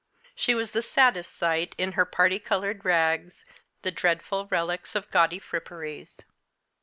[0.33, 3.45] She was the saddest sight in her parti coloured rags,
[3.83, 6.21] the dreadful relics of gaudy fripperies.